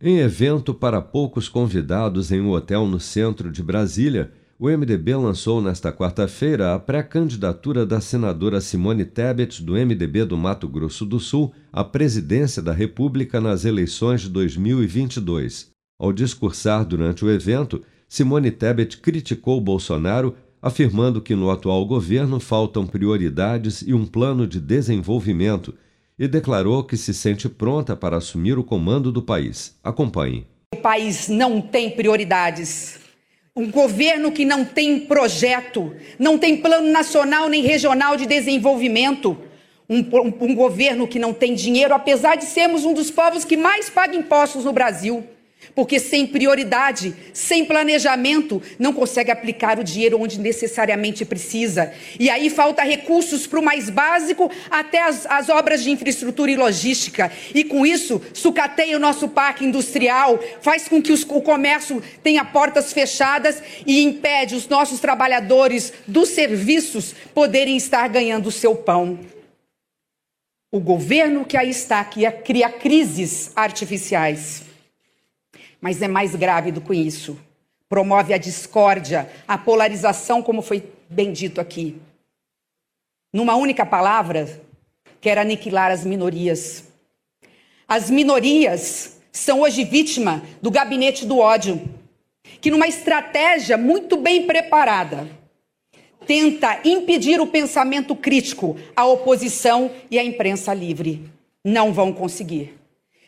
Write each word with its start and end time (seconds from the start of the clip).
Em 0.00 0.18
evento 0.18 0.72
para 0.72 1.02
poucos 1.02 1.48
convidados 1.48 2.30
em 2.30 2.40
um 2.40 2.52
hotel 2.52 2.86
no 2.86 3.00
centro 3.00 3.50
de 3.50 3.64
Brasília, 3.64 4.30
o 4.56 4.68
MDB 4.68 5.16
lançou 5.16 5.60
nesta 5.60 5.92
quarta-feira 5.92 6.72
a 6.72 6.78
pré-candidatura 6.78 7.84
da 7.84 8.00
senadora 8.00 8.60
Simone 8.60 9.04
Tebet, 9.04 9.60
do 9.60 9.72
MDB 9.72 10.24
do 10.24 10.36
Mato 10.36 10.68
Grosso 10.68 11.04
do 11.04 11.18
Sul, 11.18 11.52
à 11.72 11.82
presidência 11.82 12.62
da 12.62 12.72
República 12.72 13.40
nas 13.40 13.64
eleições 13.64 14.20
de 14.20 14.28
2022. 14.28 15.72
Ao 15.98 16.12
discursar 16.12 16.84
durante 16.84 17.24
o 17.24 17.30
evento, 17.30 17.82
Simone 18.08 18.52
Tebet 18.52 18.98
criticou 18.98 19.60
Bolsonaro, 19.60 20.36
afirmando 20.62 21.20
que 21.20 21.34
no 21.34 21.50
atual 21.50 21.84
governo 21.84 22.38
faltam 22.38 22.86
prioridades 22.86 23.82
e 23.82 23.92
um 23.92 24.06
plano 24.06 24.46
de 24.46 24.60
desenvolvimento 24.60 25.74
e 26.18 26.26
declarou 26.26 26.82
que 26.82 26.96
se 26.96 27.14
sente 27.14 27.48
pronta 27.48 27.94
para 27.94 28.16
assumir 28.16 28.58
o 28.58 28.64
comando 28.64 29.12
do 29.12 29.22
país. 29.22 29.78
Acompanhe. 29.84 30.46
O 30.74 30.78
país 30.78 31.28
não 31.28 31.60
tem 31.60 31.90
prioridades. 31.90 32.98
Um 33.54 33.70
governo 33.70 34.32
que 34.32 34.44
não 34.44 34.64
tem 34.64 35.00
projeto, 35.00 35.94
não 36.18 36.38
tem 36.38 36.56
plano 36.56 36.90
nacional 36.90 37.48
nem 37.48 37.62
regional 37.62 38.16
de 38.16 38.26
desenvolvimento. 38.26 39.36
Um, 39.88 40.00
um, 40.00 40.50
um 40.50 40.54
governo 40.54 41.08
que 41.08 41.18
não 41.18 41.32
tem 41.32 41.54
dinheiro, 41.54 41.94
apesar 41.94 42.36
de 42.36 42.44
sermos 42.44 42.84
um 42.84 42.92
dos 42.92 43.10
povos 43.10 43.44
que 43.44 43.56
mais 43.56 43.88
paga 43.88 44.14
impostos 44.14 44.64
no 44.64 44.72
Brasil. 44.72 45.26
Porque 45.74 46.00
sem 46.00 46.26
prioridade, 46.26 47.14
sem 47.32 47.64
planejamento, 47.64 48.62
não 48.78 48.92
consegue 48.92 49.30
aplicar 49.30 49.78
o 49.78 49.84
dinheiro 49.84 50.20
onde 50.20 50.40
necessariamente 50.40 51.24
precisa. 51.24 51.92
E 52.18 52.30
aí 52.30 52.50
falta 52.50 52.82
recursos 52.82 53.46
para 53.46 53.60
o 53.60 53.62
mais 53.62 53.90
básico, 53.90 54.50
até 54.70 55.02
as, 55.02 55.26
as, 55.26 55.48
obras 55.48 55.82
de 55.82 55.90
infraestrutura 55.90 56.50
e 56.50 56.56
logística. 56.56 57.30
E 57.54 57.64
com 57.64 57.86
isso, 57.86 58.20
sucateia 58.32 58.96
o 58.96 59.00
nosso 59.00 59.28
parque 59.28 59.64
industrial, 59.64 60.38
faz 60.60 60.88
com 60.88 61.02
que 61.02 61.12
os, 61.12 61.22
o 61.22 61.40
comércio 61.40 62.02
tenha 62.22 62.44
portas 62.44 62.92
fechadas 62.92 63.62
e 63.86 64.02
impede 64.02 64.54
os 64.54 64.68
nossos 64.68 65.00
trabalhadores 65.00 65.92
dos 66.06 66.30
serviços 66.30 67.14
poderem 67.34 67.76
estar 67.76 68.08
ganhando 68.08 68.48
o 68.48 68.52
seu 68.52 68.74
pão. 68.74 69.18
O 70.72 70.80
governo 70.80 71.44
que 71.44 71.56
aí 71.56 71.70
está, 71.70 72.04
que 72.04 72.30
cria 72.30 72.68
crises 72.68 73.52
artificiais 73.56 74.67
mas 75.80 76.02
é 76.02 76.08
mais 76.08 76.34
grave 76.34 76.72
do 76.72 76.80
que 76.80 76.94
isso. 76.94 77.38
Promove 77.88 78.34
a 78.34 78.38
discórdia, 78.38 79.30
a 79.46 79.56
polarização, 79.56 80.42
como 80.42 80.60
foi 80.60 80.84
bem 81.08 81.32
dito 81.32 81.60
aqui. 81.60 81.96
Numa 83.32 83.56
única 83.56 83.86
palavra, 83.86 84.60
quer 85.20 85.38
aniquilar 85.38 85.90
as 85.90 86.04
minorias. 86.04 86.84
As 87.86 88.10
minorias 88.10 89.18
são 89.32 89.60
hoje 89.60 89.84
vítima 89.84 90.42
do 90.60 90.70
gabinete 90.70 91.24
do 91.24 91.38
ódio, 91.38 91.80
que 92.60 92.70
numa 92.70 92.88
estratégia 92.88 93.76
muito 93.76 94.16
bem 94.16 94.46
preparada, 94.46 95.28
tenta 96.26 96.80
impedir 96.84 97.40
o 97.40 97.46
pensamento 97.46 98.14
crítico, 98.14 98.76
a 98.94 99.06
oposição 99.06 99.90
e 100.10 100.18
a 100.18 100.24
imprensa 100.24 100.74
livre. 100.74 101.24
Não 101.64 101.92
vão 101.92 102.12
conseguir. 102.12 102.78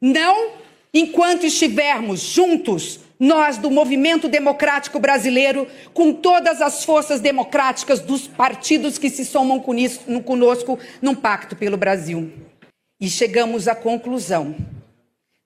Não 0.00 0.52
enquanto 0.94 1.44
estivermos 1.44 2.20
juntos, 2.20 3.00
nós 3.18 3.58
do 3.58 3.70
movimento 3.70 4.28
democrático 4.28 5.00
brasileiro, 5.00 5.66
com 5.92 6.12
todas 6.12 6.62
as 6.62 6.84
forças 6.84 7.20
democráticas 7.20 8.00
dos 8.00 8.28
partidos 8.28 8.96
que 8.96 9.10
se 9.10 9.24
somam 9.24 9.60
conosco 9.60 10.78
num 11.02 11.14
pacto 11.14 11.56
pelo 11.56 11.76
Brasil. 11.76 12.32
E 13.00 13.08
chegamos 13.08 13.66
à 13.66 13.74
conclusão 13.74 14.54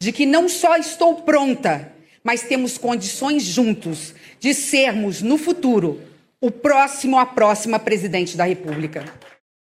de 0.00 0.12
que 0.12 0.26
não 0.26 0.48
só 0.48 0.76
estou 0.76 1.22
pronta, 1.22 1.92
mas 2.22 2.42
temos 2.42 2.76
condições 2.76 3.44
juntos 3.44 4.14
de 4.40 4.52
sermos, 4.52 5.22
no 5.22 5.38
futuro, 5.38 6.00
o 6.40 6.50
próximo 6.50 7.18
a 7.18 7.24
próxima 7.24 7.78
presidente 7.78 8.36
da 8.36 8.44
República. 8.44 9.04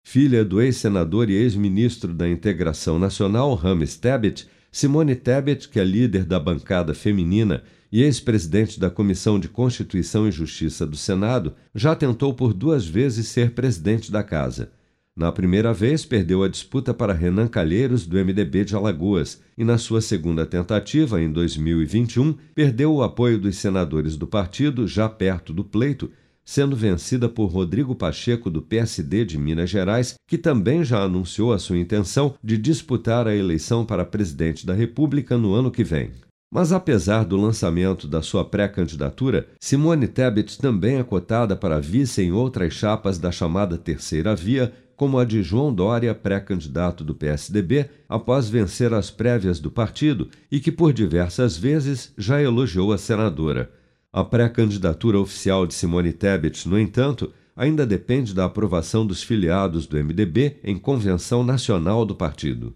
Filha 0.04 0.46
do 0.46 0.62
ex-senador 0.62 1.30
e 1.30 1.34
ex-ministro 1.34 2.14
da 2.14 2.28
Integração 2.30 2.98
Nacional, 2.98 3.54
Rames 3.56 3.98
Tebet, 3.98 4.48
Simone 4.76 5.16
Tebet, 5.16 5.70
que 5.70 5.80
é 5.80 5.86
líder 5.86 6.26
da 6.26 6.38
bancada 6.38 6.94
feminina 6.94 7.64
e 7.90 8.04
ex-presidente 8.04 8.78
da 8.78 8.90
Comissão 8.90 9.40
de 9.40 9.48
Constituição 9.48 10.28
e 10.28 10.32
Justiça 10.34 10.86
do 10.86 10.98
Senado, 10.98 11.54
já 11.74 11.96
tentou 11.96 12.34
por 12.34 12.54
duas 12.54 12.86
vezes 12.86 13.30
ser 13.30 13.52
presidente 13.52 14.12
da 14.12 14.22
casa. 14.22 14.74
Na 15.16 15.32
primeira 15.32 15.74
vez, 15.74 16.04
perdeu 16.04 16.44
a 16.44 16.50
disputa 16.50 16.94
para 16.94 17.14
Renan 17.14 17.48
Calheiros, 17.48 18.06
do 18.06 18.18
MDB 18.18 18.66
de 18.66 18.76
Alagoas, 18.76 19.42
e 19.58 19.64
na 19.64 19.78
sua 19.78 20.02
segunda 20.02 20.46
tentativa, 20.46 21.22
em 21.22 21.32
2021, 21.32 22.36
perdeu 22.54 22.94
o 22.96 23.02
apoio 23.02 23.40
dos 23.40 23.56
senadores 23.56 24.18
do 24.18 24.28
partido, 24.28 24.86
já 24.86 25.08
perto 25.08 25.54
do 25.54 25.64
pleito, 25.64 26.12
sendo 26.46 26.76
vencida 26.76 27.28
por 27.28 27.48
Rodrigo 27.48 27.96
Pacheco, 27.96 28.50
do 28.50 28.62
PSD 28.62 29.26
de 29.26 29.38
Minas 29.38 29.70
Gerais, 29.70 30.14
que 30.28 30.38
também 30.38 30.84
já 30.84 31.02
anunciou 31.02 31.52
a 31.52 31.58
sua 31.60 31.80
intenção 31.80 32.36
de 32.44 32.58
disputar 32.58 33.28
a 33.28 33.36
eleição 33.36 33.84
para 33.84 34.06
presidente 34.06 34.66
da 34.66 34.74
República 34.74 35.38
no 35.38 35.54
ano 35.54 35.72
que 35.72 35.84
vem. 35.84 36.12
Mas 36.54 36.72
apesar 36.72 37.26
do 37.26 37.36
lançamento 37.36 38.08
da 38.08 38.22
sua 38.22 38.46
pré-candidatura, 38.46 39.48
Simone 39.60 40.08
Tebet 40.08 40.58
também 40.58 40.98
é 40.98 41.04
cotada 41.04 41.56
para 41.56 41.82
vice 41.82 42.22
em 42.22 42.32
outras 42.32 42.74
chapas 42.74 43.18
da 43.18 43.32
chamada 43.32 43.78
Terceira 43.78 44.36
Via, 44.36 44.72
como 44.96 45.20
a 45.20 45.26
de 45.26 45.44
João 45.44 45.74
Dória, 45.74 46.16
pré-candidato 46.16 47.04
do 47.04 47.14
PSDB, 47.14 47.90
após 48.08 48.48
vencer 48.48 48.94
as 48.94 49.12
prévias 49.12 49.60
do 49.60 49.70
partido 49.70 50.30
e 50.50 50.60
que 50.60 50.72
por 50.72 50.94
diversas 50.94 51.58
vezes 51.58 52.14
já 52.18 52.42
elogiou 52.42 52.94
a 52.94 52.98
senadora. 52.98 53.70
A 54.16 54.24
pré-candidatura 54.24 55.20
oficial 55.20 55.68
de 55.68 55.74
Simone 55.74 56.14
Tebet, 56.14 56.70
no 56.70 56.80
entanto, 56.80 57.34
ainda 57.54 57.86
depende 57.86 58.34
da 58.34 58.46
aprovação 58.46 59.06
dos 59.06 59.22
filiados 59.22 59.86
do 59.86 60.02
MDB 60.02 60.58
em 60.64 60.78
convenção 60.78 61.44
nacional 61.44 62.06
do 62.06 62.16
partido. 62.16 62.74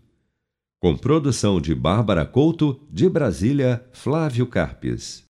Com 0.82 0.98
produção 0.98 1.62
de 1.62 1.74
Bárbara 1.74 2.26
Couto, 2.26 2.86
de 2.92 3.08
Brasília, 3.08 3.82
Flávio 3.94 4.46
Carpes. 4.48 5.29